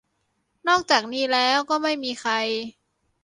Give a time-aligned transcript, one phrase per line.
[0.67, 2.33] นอกจากนี้แล้วก็ไม่มีใคร